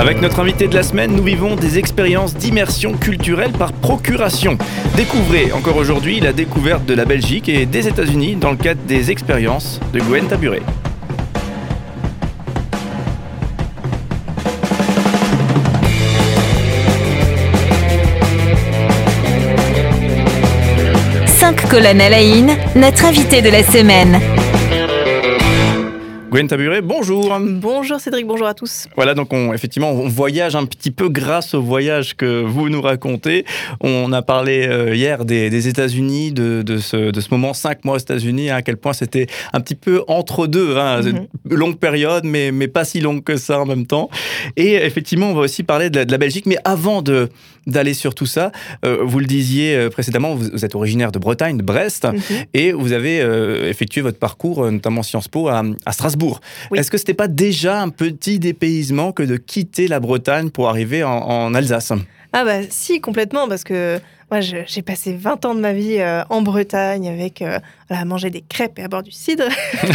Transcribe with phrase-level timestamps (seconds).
[0.00, 4.56] Avec notre invité de la semaine, nous vivons des expériences d'immersion culturelle par procuration.
[4.96, 9.10] Découvrez encore aujourd'hui la découverte de la Belgique et des États-Unis dans le cadre des
[9.10, 10.62] expériences de Gwen Taburet.
[21.26, 24.18] Cinq colonnes à la in, notre invité de la semaine.
[26.30, 27.36] Gwen Taburet, bonjour.
[27.40, 28.86] Bonjour Cédric, bonjour à tous.
[28.94, 32.80] Voilà, donc on, effectivement, on voyage un petit peu grâce au voyage que vous nous
[32.80, 33.44] racontez.
[33.80, 37.98] On a parlé euh, hier des, États-Unis, de, ce, de, ce, moment cinq mois aux
[37.98, 41.26] États-Unis, hein, à quel point c'était un petit peu entre deux, hein, mhm.
[41.50, 44.08] longue période, mais, mais pas si longue que ça en même temps.
[44.56, 47.28] Et effectivement, on va aussi parler de la, Belgique, mais avant de
[47.66, 48.52] d'aller sur tout ça,
[48.86, 52.20] euh, vous le disiez euh, précédemment, vous, êtes originaire de Bretagne, de Brest, mhm.
[52.54, 53.18] et vous avez
[53.68, 56.19] effectué votre parcours, notamment Sciences Po, à, à Strasbourg.
[56.74, 60.68] Est-ce que ce n'était pas déjà un petit dépaysement que de quitter la Bretagne pour
[60.68, 61.92] arriver en, Alsace?
[62.32, 63.98] Ah bah si, complètement, parce que
[64.30, 67.58] moi j'ai passé 20 ans de ma vie euh, en Bretagne avec euh,
[67.88, 69.48] à manger des crêpes et à boire du cidre.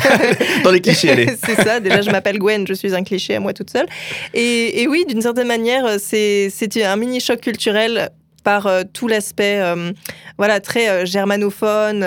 [0.65, 1.27] Dans les clichés, allez.
[1.45, 3.87] c'est ça, déjà je m'appelle Gwen, je suis un cliché à moi toute seule.
[4.33, 6.51] Et, et oui, d'une certaine manière, c'est
[6.83, 8.09] un mini choc culturel
[8.45, 9.91] par euh, tout l'aspect euh,
[10.37, 12.05] voilà très euh, germanophone.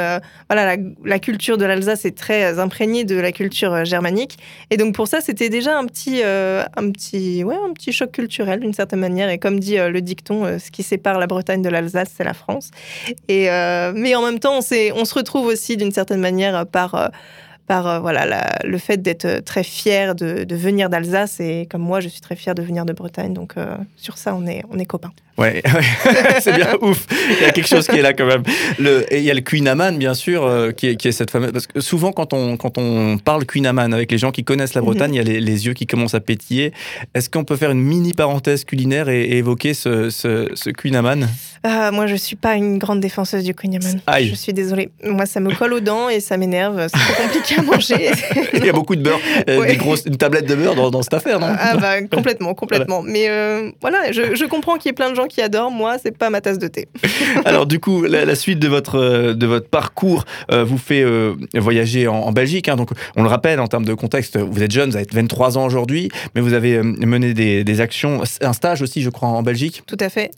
[0.49, 4.39] voilà, la, culture de l'Alsace est très imprégnée de la culture germanique.
[4.71, 8.61] Et donc pour ça, c'était déjà un petit, un petit, ouais, un petit choc culturel
[8.61, 9.29] d'une certaine manière.
[9.29, 12.71] Et comme dit le dicton, ce qui sépare la Bretagne de l'Alsace, c'est la France.
[13.27, 13.49] Et
[13.95, 17.11] mais en même temps, on, on se retrouve aussi d'une certaine manière par
[17.67, 22.21] par voilà le fait d'être très fier de, venir d'Alsace et comme moi je suis
[22.21, 23.57] très fier de venir de Bretagne donc
[23.97, 25.13] sur ça on est on est copains.
[25.39, 25.63] Ouais,
[26.41, 27.07] c'est bien ouf.
[27.31, 28.43] Il y a quelque chose qui est là quand même.
[28.79, 31.13] Le, et il y a le Queen Amman, bien sûr, euh, qui, est, qui, est,
[31.13, 31.53] cette fameuse.
[31.53, 34.75] Parce que souvent, quand on, quand on parle Queen Amman avec les gens qui connaissent
[34.75, 35.27] la Bretagne, mhm.
[35.27, 36.73] il y a les, yeux qui commencent à pétiller.
[37.15, 41.29] Est-ce qu'on peut faire une mini parenthèse culinaire et, évoquer ce, ce, ce Queen Amman?
[41.63, 44.01] Ah, Moi, je suis pas une grande défenseuse du Queen Amman.
[44.21, 44.91] Je suis désolée.
[45.05, 46.89] Moi, ça me colle aux dents et ça m'énerve.
[46.93, 48.11] C'est trop compliqué à manger.
[48.55, 51.03] il y a beaucoup de beurre, euh, des grosses, une tablette de beurre dans, dans
[51.03, 51.55] cette affaire, non?
[51.57, 53.03] Ah, bah, complètement, complètement.
[53.03, 55.71] Mais euh, voilà, je, je comprends qu'il y ait plein de gens qui adorent.
[55.71, 56.89] Moi, c'est pas ma tasse de thé.
[57.45, 62.09] Alors, du coup, la, suite de votre, de votre parcours euh, vous fait euh, voyager
[62.09, 62.69] en, Belgique.
[62.69, 62.77] Hein.
[62.77, 65.67] donc, on le rappelle, en termes de contexte, vous êtes jeune, vous avez 23 ans
[65.67, 69.83] aujourd'hui, mais vous avez euh, mené des, actions, un stage aussi, je crois, en Belgique.
[69.87, 70.31] Tout à fait.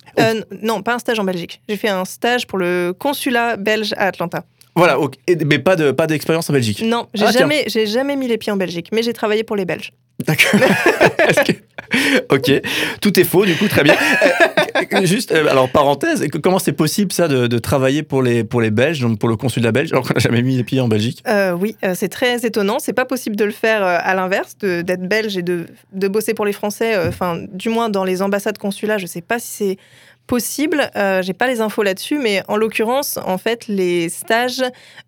[0.62, 1.62] non, pas un stage en Belgique.
[1.68, 4.44] J'ai fait un stage pour le consulat belge à Atlanta.
[4.76, 4.96] Voilà,
[5.46, 6.82] mais pas de pas d'expérience en Belgique.
[6.82, 9.56] Non, j'ai ah, jamais j'ai jamais mis les pieds en Belgique, mais j'ai travaillé pour
[9.56, 9.92] les Belges.
[10.26, 10.60] D'accord.
[12.30, 12.62] ok,
[13.00, 13.94] tout est faux, du coup, très bien.
[14.92, 18.70] Euh, juste, euh, alors parenthèse, comment c'est possible ça de, travailler pour les, pour les
[18.70, 21.22] Belges, donc pour le consulat belge, alors qu'on n'a jamais mis les pieds en Belgique?
[21.28, 22.78] Euh, Oui, c'est très étonnant.
[22.78, 26.44] C'est pas possible de le faire à l'inverse, d'être belge et de, de, bosser pour
[26.44, 26.96] les Français.
[27.06, 29.78] Enfin, du moins dans les ambassades consulats, je sais pas si c'est
[30.30, 30.88] possible.
[30.94, 34.62] Euh, J'ai pas les infos là-dessus, mais en l'occurrence, en fait, les stages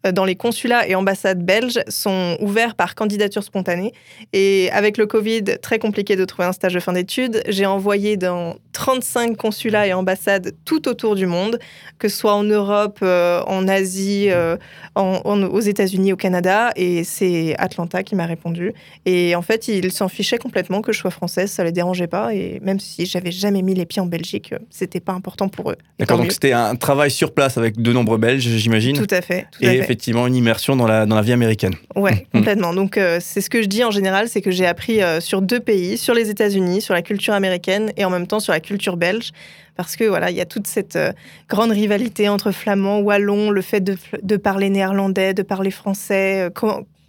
[0.05, 3.93] euh, dans les consulats et ambassades belges sont ouverts par candidature spontanée.
[4.33, 7.41] Et avec le Covid, très compliqué de trouver un stage de fin d'études.
[7.47, 11.61] J'ai envoyé dans 35 consulats et ambassades tout autour du monde,
[12.01, 14.57] que ce soit en Europe, euh, en Asie, euh,
[14.97, 16.73] aux États-Unis, au Canada.
[16.75, 18.73] Et c'est Atlanta qui m'a répondu.
[19.07, 22.35] Et en fait, ils s'en fichaient complètement que je sois française, ça les dérangeait pas.
[22.35, 25.77] Et même si j'avais jamais mis les pieds en Belgique, c'était pas important pour eux.
[25.99, 28.97] D'accord, donc c'était un travail sur place avec de nombreux Belges, j'imagine.
[28.97, 29.47] Tout à fait.
[29.61, 31.75] et effectivement, une immersion dans la, dans la vie américaine.
[31.97, 32.39] Ouais, mmh.
[32.39, 32.75] complètement.
[32.75, 35.43] Donc euh, c'est ce que je dis en général, c'est que j'ai appris euh, sur
[35.43, 38.61] deux pays, sur les États-Unis, sur la culture américaine et en même temps sur la
[38.61, 39.31] culture belge.
[39.75, 41.13] Parce que voilà, il y a toute cette euh,
[41.49, 46.51] grande rivalité entre flamands, wallons, le fait de, de parler néerlandais, de parler français,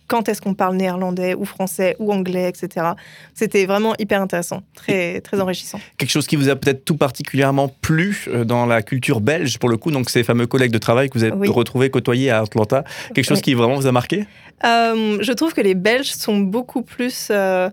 [0.08, 2.88] quand est-ce qu'on parle néerlandais ou français ou anglais, etc.
[3.34, 5.80] C'était vraiment hyper intéressant, très, très enrichissant.
[5.97, 9.69] Quelque chose qui vous a peut-être tout particulièrement plu euh, dans la culture belge, pour
[9.69, 12.84] le coup, donc ces fameux collègues de travail que vous avez retrouvés, côtoyés à Atlanta,
[13.14, 14.25] quelque chose qui vraiment vous a marqué?
[14.64, 17.28] Euh, Je trouve que les Belges sont beaucoup plus...
[17.31, 17.70] Euh,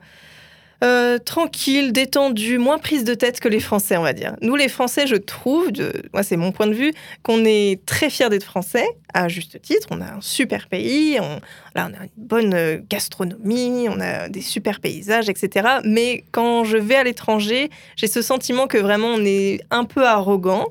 [0.82, 4.34] euh, tranquille, détendu, moins prise de tête que les Français, on va dire.
[4.40, 5.70] Nous, les Français, je trouve,
[6.14, 6.92] moi c'est mon point de vue,
[7.22, 9.88] qu'on est très fiers d'être Français, à juste titre.
[9.90, 11.40] On a un super pays, on,
[11.74, 15.68] là, on a une bonne euh, gastronomie, on a des super paysages, etc.
[15.84, 20.06] Mais quand je vais à l'étranger, j'ai ce sentiment que vraiment on est un peu
[20.06, 20.68] arrogant,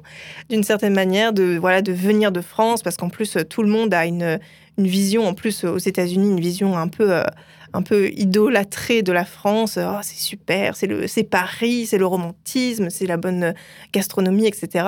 [0.50, 3.94] d'une certaine manière, de, voilà, de venir de France, parce qu'en plus, tout le monde
[3.94, 4.40] a une,
[4.80, 7.14] une vision, en plus aux États-Unis, une vision un peu...
[7.14, 7.24] Euh,
[7.74, 9.78] un peu idolâtré de la France.
[9.82, 13.54] Oh, c'est super, c'est le, c'est Paris, c'est le romantisme, c'est la bonne
[13.94, 14.86] gastronomie, etc.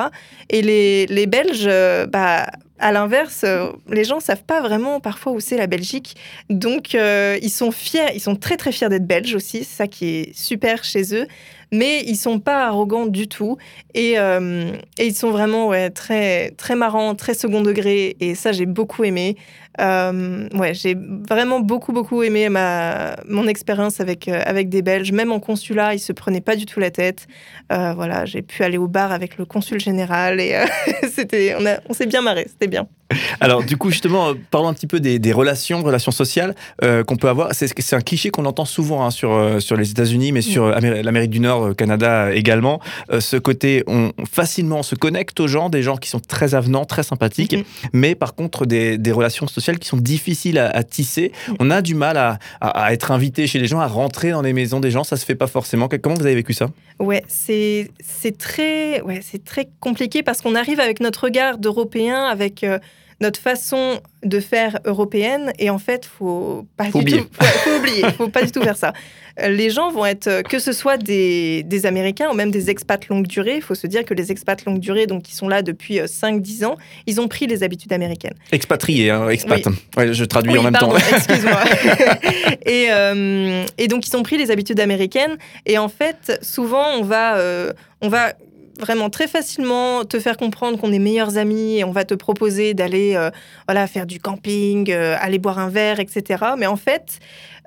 [0.50, 1.70] Et les, les Belges,
[2.10, 2.48] bah,
[2.82, 6.16] à l'inverse, euh, les gens savent pas vraiment parfois où c'est la Belgique.
[6.50, 9.60] Donc, euh, ils sont fiers, ils sont très très fiers d'être belges aussi.
[9.60, 11.28] C'est ça qui est super chez eux.
[11.74, 13.58] Mais ils sont pas arrogants du tout.
[13.94, 18.18] Et, euh, et ils sont vraiment ouais, très, très marrants, très second degré.
[18.20, 19.38] Et ça, j'ai beaucoup aimé.
[19.80, 25.14] Euh, ouais, j'ai vraiment beaucoup, beaucoup aimé ma, mon expérience avec, euh, avec des Belges.
[25.14, 27.28] Même en consulat, ils se prenaient pas du tout la tête.
[27.70, 30.54] Voilà, j'ai pu aller au bar avec le consul général et
[31.10, 32.86] c'était, on, a- on s'est bien marré, c'était bien.
[33.40, 37.16] Alors, du coup, justement, parlons un petit peu des, des relations, relations sociales euh, qu'on
[37.18, 37.50] peut avoir.
[37.54, 41.02] C'est un cliché qu'on entend souvent hein, sur, euh, sur les États-Unis, mais sur Amé-
[41.04, 42.80] l'Amérique du Nord, euh, Canada également.
[43.12, 46.56] Euh, ce côté, on facilement on se connecte aux gens, des gens qui sont très
[46.56, 47.64] avenants, très sympathiques, Mhm.
[47.94, 51.32] mais par contre, des, des relations sociales qui sont difficiles à, à tisser.
[51.60, 54.42] On a du mal à, à- à être invité chez les gens, à rentrer dans
[54.42, 55.04] les maisons des gens.
[55.04, 55.88] Ça se fait pas forcément.
[56.02, 56.68] Comment vous avez vécu ça?
[57.00, 57.90] Ouais, c'est
[58.38, 62.80] très, ouais, très compliqué parce qu'on arrive avec notre regard d'Européen, avec euh,
[63.22, 67.20] notre façon de faire européenne, et en fait, faut pas Faut du oublier.
[67.22, 68.94] tout, faut, faut oublier, faut pas du tout faire ça.
[69.40, 72.70] Euh, Les gens vont être, euh, que ce soit des, des Américains ou même des
[72.70, 75.48] expats longue durée, il faut se dire que les expats longue durée, donc qui sont
[75.48, 76.76] là depuis euh, 5-10 ans,
[77.08, 78.36] ils ont pris les habitudes américaines.
[78.52, 79.62] Expatrié, hein, expat.
[79.98, 81.16] Ouais, je traduis Oui, en même pardon, temps.
[81.16, 81.62] excuse-moi.
[82.66, 85.38] et, euh, et donc, ils ont pris les habitudes américaines.
[85.66, 87.72] Et en fait, souvent, on va, euh,
[88.02, 88.34] on va
[88.82, 92.74] vraiment très facilement te faire comprendre qu'on est meilleurs amis et on va te proposer
[92.74, 93.30] d'aller euh,
[93.68, 96.44] voilà, faire du camping, euh, aller boire un verre, etc.
[96.58, 97.20] Mais en fait,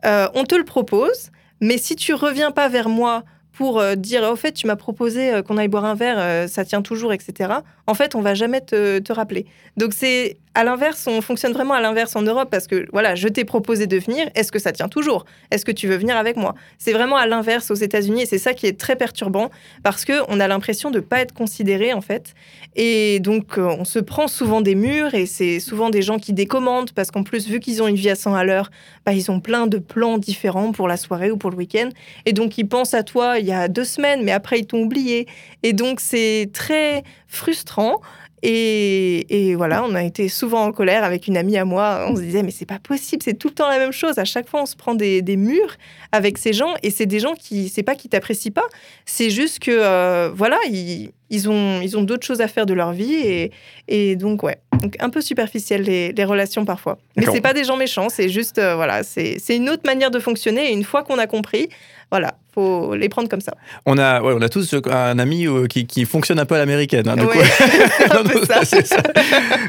[0.04, 1.30] euh, on te le propose.
[1.60, 3.24] Mais si tu reviens pas vers moi
[3.54, 6.46] pour euh, dire au fait tu m'as proposé euh, qu'on aille boire un verre, euh,
[6.46, 7.54] ça tient toujours, etc.
[7.86, 9.46] En fait, on va jamais te, te rappeler.
[9.76, 13.26] Donc c'est à l'inverse, on fonctionne vraiment à l'inverse en Europe parce que voilà, je
[13.26, 15.24] t'ai proposé de venir, est-ce que ça tient toujours?
[15.50, 16.54] Est-ce que tu veux venir avec moi?
[16.78, 19.50] C'est vraiment à l'inverse aux États-Unis et c'est ça qui est très perturbant
[19.82, 22.34] parce que on a l'impression de pas être considéré en fait
[22.76, 26.92] et donc on se prend souvent des murs et c'est souvent des gens qui décommandent
[26.92, 28.70] parce qu'en plus vu qu'ils ont une vie à 100 à l'heure,
[29.04, 31.88] bah, ils ont plein de plans différents pour la soirée ou pour le week-end
[32.26, 34.82] et donc ils pensent à toi il y a deux semaines mais après ils t'ont
[34.82, 35.26] oublié
[35.62, 38.00] et donc c'est très frustrant.
[38.46, 42.06] Et, et voilà, on a été souvent en colère avec une amie à moi.
[42.10, 44.18] On se disait, mais c'est pas possible, c'est tout le temps la même chose.
[44.18, 45.76] À chaque fois, on se prend des, des murs
[46.12, 46.74] avec ces gens.
[46.82, 48.66] Et c'est des gens qui, c'est pas qu'ils t'apprécient pas,
[49.06, 52.74] c'est juste que, euh, voilà, ils, ils ont, ils ont d'autres choses à faire de
[52.74, 53.14] leur vie.
[53.14, 53.50] Et,
[53.88, 56.98] et donc, ouais, donc, un peu superficiel les, les relations parfois.
[57.16, 60.10] Mais c'est pas des gens méchants, c'est juste, euh, voilà, c'est c'est une autre manière
[60.10, 60.68] de fonctionner.
[60.68, 61.70] Et une fois qu'on a compris,
[62.14, 63.54] voilà, faut les prendre comme ça.
[63.86, 66.58] On a, ouais, on a tous un ami euh, qui, qui fonctionne un peu à
[66.58, 67.08] l'américaine.
[67.08, 67.42] hein, Ouais,
[68.64, 69.02] c'est ça.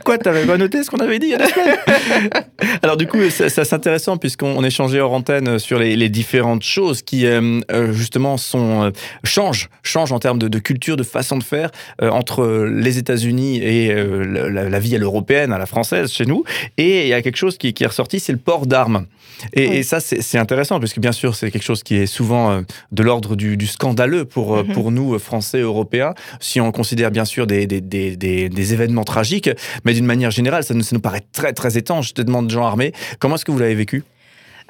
[0.04, 2.30] Quoi, t'avais pas noté ce qu'on avait dit il y a deux semaines?
[2.84, 6.10] Alors du coup, ça, ça, c'est intéressant puisqu'on on échangeait hors antenne sur les, les
[6.10, 8.92] différentes choses qui euh, euh, justement sont euh,
[9.24, 11.72] changent, changent en termes de, de culture, de façon de faire
[12.04, 16.44] euh, entre les États-Unis et euh, la, vie à l'européenne, à la française chez nous.
[16.78, 19.08] Et il y a quelque chose qui, qui est ressorti, c'est le port d'armes.
[19.54, 19.76] Et, Oui.
[19.78, 22.62] et ça, c'est intéressant puisque bien sûr, c'est quelque chose qui est souvent euh,
[22.92, 24.74] de l'ordre du, du scandaleux pour, euh, Mhm.
[24.74, 28.74] pour nous, euh, Français, Européens, si on considère bien sûr des, des, des, des, des
[28.74, 29.50] événements tragiques,
[29.86, 32.10] mais d'une manière générale, ça nous, ça nous paraît très très étanche.
[32.10, 34.04] Je te demande, Jean Armé, comment est-ce que vous l'avez vécu?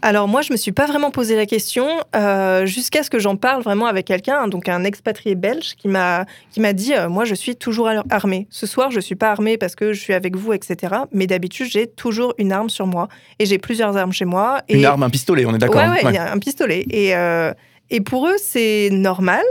[0.01, 3.37] Alors moi, je me suis pas vraiment posé la question euh, jusqu'à ce que j'en
[3.37, 7.25] parle vraiment avec quelqu'un, donc un expatrié belge qui m'a qui m'a dit euh, moi
[7.25, 8.45] je suis toujours ar- armé.
[8.51, 10.93] Ce soir, je suis pas armé parce que je suis avec vous, etc.
[11.11, 13.07] Mais d'habitude, j'ai toujours une arme sur moi
[13.39, 14.61] et j'ai plusieurs armes chez moi.
[14.69, 14.77] Et...
[14.77, 16.17] Une arme, un pistolet, on est d'accord Ouais, hein ouais, Ouais.
[16.19, 16.85] un pistolet.
[16.91, 17.51] Et, euh,
[17.89, 19.43] et pour eux, c'est normal.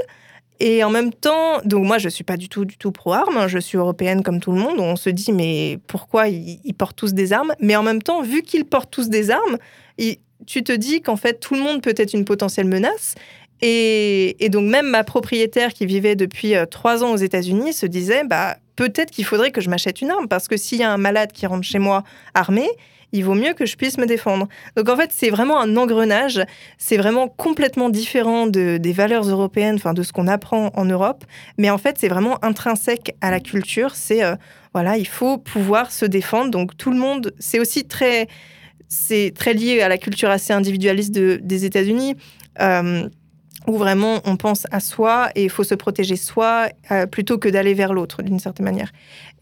[0.61, 3.37] Et en même temps, donc moi, je suis pas du tout, du tout pro-armes.
[3.39, 3.49] hein.
[3.49, 4.79] Je suis européenne comme tout le monde.
[4.79, 7.53] On se dit, mais pourquoi ils, ils portent tous des armes?
[7.61, 9.57] Mais en même temps, vu qu'ils portent tous des armes,
[9.99, 13.15] ils- tu te dis qu'en fait, tout le monde peut être une potentielle menace.
[13.63, 18.25] Et, donc, même ma propriétaire qui vivait depuis euh, trois ans aux États-Unis se disait,
[18.25, 20.29] bah, peut-être qu'il faudrait que je m'achète une arme.
[20.29, 22.03] Parce que s'il y a un malade qui rentre chez moi
[22.35, 22.69] armé,
[23.13, 24.49] il vaut mieux que je puisse me défendre.
[24.77, 26.43] Donc en fait, c'est vraiment un engrenage.
[26.79, 31.25] C'est vraiment complètement différent de, des valeurs européennes, enfin de ce qu'on apprend en Europe.
[31.57, 33.95] Mais en fait, c'est vraiment intrinsèque à la culture.
[33.95, 34.35] C'est euh,
[34.75, 36.51] voilà, il faut pouvoir se défendre.
[36.51, 38.27] Donc tout le monde, c'est aussi très,
[38.89, 42.15] c'est très lié à la culture assez individualiste de- des États-Unis.
[42.61, 43.09] euh,
[43.67, 47.49] où vraiment on pense à soi et il faut se protéger soi euh, plutôt que
[47.49, 48.91] d'aller vers l'autre d'une certaine manière.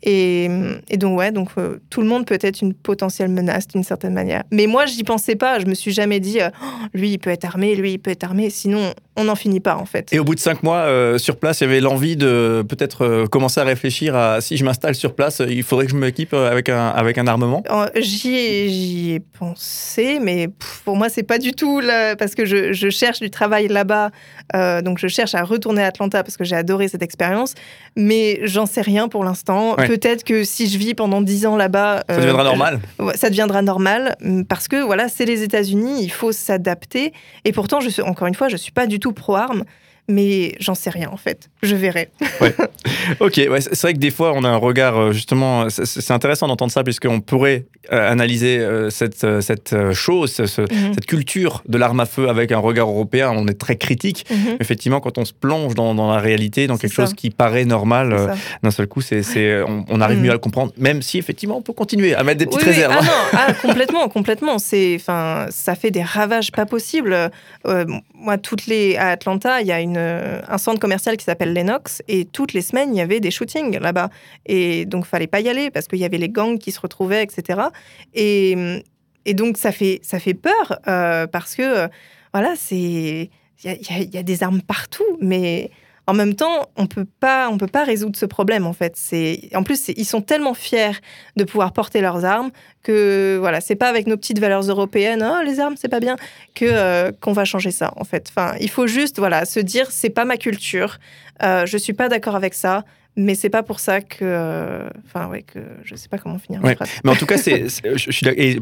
[0.04, 0.48] Et,
[0.88, 4.12] et donc ouais, donc euh, tout le monde peut être une potentielle menace d'une certaine
[4.12, 4.42] manière.
[4.50, 5.60] Mais moi, j'y pensais pas.
[5.60, 8.10] Je me suis jamais dit, euh, Oh, lui, il peut être armé, lui, il peut
[8.10, 8.50] être armé.
[8.50, 10.12] Sinon, on n'en finit pas en fait.
[10.12, 13.60] Et au bout de cinq mois sur place, il y avait l'envie de peut-être commencer
[13.60, 16.88] à réfléchir à si je m'installe sur place, il faudrait que je m'équipe avec un,
[16.88, 17.62] avec un armement?
[17.70, 20.48] Euh, J'y ai, j'y ai pensé, mais
[20.84, 24.10] pour moi, c'est pas du tout là, parce que je, je cherche du travail là-bas
[24.54, 27.54] Euh, donc je cherche à retourner à Atlanta parce que j'ai adoré cette expérience,
[27.96, 29.76] mais j'en sais rien pour l'instant.
[29.76, 29.86] Ouais.
[29.86, 32.80] Peut-être que si je vis pendant 10 ans là-bas, Ça euh, deviendra normal.
[33.14, 37.12] Ça deviendra normal mm, parce que voilà, c'est les États-Unis, il faut s'adapter.
[37.44, 39.64] Et pourtant, je suis, encore une fois, je suis pas du tout pro-armes,
[40.08, 41.48] mais j'en sais rien en fait.
[41.62, 42.08] Je verrai.
[43.20, 46.46] Ok, ouais, c'est vrai que des fois, on a un regard, euh, justement, c'est- intéressant
[46.48, 50.94] d'entendre ça, puisqu'on pourrait euh, analyser euh, cette, cette chose, ce- Mhm.
[50.94, 53.32] cette culture de l'arme à feu avec un regard européen.
[53.34, 54.24] On est très critique.
[54.30, 54.56] Mhm.
[54.60, 57.02] Effectivement, quand on se plonge dans, dans la réalité, dans quelque ça.
[57.06, 58.28] chose qui paraît normal, euh,
[58.62, 59.22] d'un seul coup, c'est,
[59.62, 60.24] on, on arrive Mhm.
[60.24, 62.68] mieux à le comprendre, même si effectivement, on peut continuer à mettre des petites Oui,
[62.68, 62.74] oui.
[62.74, 62.94] réserves.
[63.00, 63.10] Ah non,
[63.48, 64.58] ah, complètement, complètement.
[64.58, 67.30] C'est, enfin, ça fait des ravages pas possibles.
[67.66, 71.52] Euh, moi, toutes les à Atlanta, il y a une, un centre commercial qui s'appelle
[71.52, 74.10] Lennox et toutes les semaines, il y avait des shootings là-bas.
[74.46, 77.22] Et donc, fallait pas y aller parce qu'il y avait les gangs qui se retrouvaient,
[77.22, 77.60] etc.
[78.14, 78.82] Et,
[79.24, 81.88] et donc, ça fait, ça fait peur euh, parce que, euh,
[82.32, 83.30] voilà, c'est,
[83.64, 85.70] il y a des armes partout, mais
[86.06, 88.94] en même temps, on peut pas, on peut pas résoudre ce problème en fait.
[88.96, 90.92] C'est, en plus, ils sont tellement fiers
[91.36, 92.50] de pouvoir porter leurs armes
[92.82, 96.16] que voilà, c'est pas avec nos petites valeurs européennes, oh, les armes c'est pas bien,
[96.54, 98.28] que euh, qu'on va changer ça en fait.
[98.30, 100.98] Enfin, il faut juste voilà se dire c'est pas ma culture,
[101.42, 102.84] euh, je suis pas d'accord avec ça,
[103.16, 106.62] mais c'est pas pour ça que, euh, enfin ouais que je sais pas comment finir
[106.64, 106.76] Ouais.
[107.04, 107.64] Mais en tout cas, c'est,
[107.94, 108.26] je, suis.
[108.28, 108.58] Et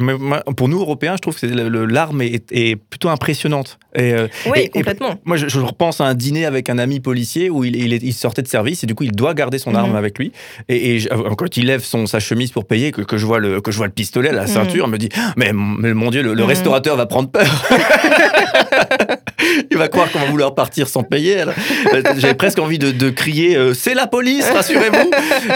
[0.57, 3.79] pour nous Européens, je trouve que l'arme est, est plutôt impressionnante.
[3.95, 5.15] Et, euh, Oui, et- et complètement.
[5.25, 8.03] moi, je, je repense à un dîner avec un ami policier où il, il, est-
[8.03, 9.97] il sortait de service et du coup, il doit garder son arme Mhm.
[9.97, 10.33] avec lui.
[10.69, 13.61] Et, euh, quand il lève son, sa chemise pour payer, que, que je vois le,
[13.61, 14.49] que je vois le pistolet, la Mhm.
[14.49, 16.49] ceinture, il me dit mais, mais mon Dieu, le, le Mhm.
[16.49, 17.47] restaurateur va prendre peur.
[19.71, 21.41] il va croire qu'on va vouloir partir sans payer.
[21.43, 25.11] Euh, J'avais presque envie de, de crier euh, c'est la police, rassurez-vous.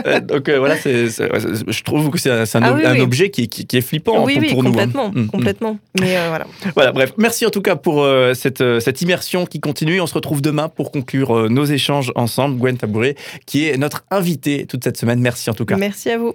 [0.07, 1.29] Euh, donc euh, voilà, c'est, c'est-
[1.69, 3.01] je trouve que c'est un, c'est un Ah ob- oui, un oui.
[3.01, 4.71] objet qui, qui- qui est flippant oui, pour, pour nous.
[4.71, 4.73] hein.
[4.73, 5.27] complètement, Mm, mm.
[5.29, 5.79] complètement.
[6.01, 6.47] Mais voilà.
[6.75, 10.01] Voilà, bref, merci en tout cas pour cette, cette immersion qui continue.
[10.01, 12.57] On se retrouve demain pour conclure nos échanges ensemble.
[12.59, 13.15] Gwen Tabouret,
[13.47, 15.21] qui est notre invitée toute cette semaine.
[15.21, 15.77] Merci en tout cas.
[15.77, 16.35] Merci à vous.